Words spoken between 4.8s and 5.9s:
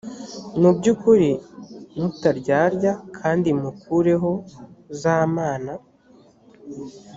za mana